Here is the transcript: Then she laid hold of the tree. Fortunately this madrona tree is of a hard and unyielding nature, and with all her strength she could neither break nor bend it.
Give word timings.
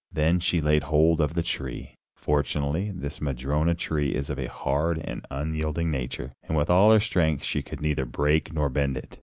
Then 0.11 0.39
she 0.39 0.61
laid 0.61 0.85
hold 0.85 1.21
of 1.21 1.35
the 1.35 1.43
tree. 1.43 1.93
Fortunately 2.15 2.89
this 2.89 3.21
madrona 3.21 3.75
tree 3.75 4.15
is 4.15 4.31
of 4.31 4.39
a 4.39 4.47
hard 4.49 4.97
and 4.97 5.23
unyielding 5.29 5.91
nature, 5.91 6.33
and 6.41 6.57
with 6.57 6.71
all 6.71 6.91
her 6.91 6.99
strength 6.99 7.43
she 7.43 7.61
could 7.61 7.81
neither 7.81 8.05
break 8.07 8.51
nor 8.51 8.67
bend 8.69 8.97
it. 8.97 9.19